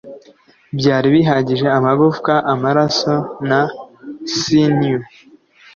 [0.77, 3.13] byari bihagije, amagufwa, amaraso,
[3.49, 3.61] na
[4.37, 5.01] sinew,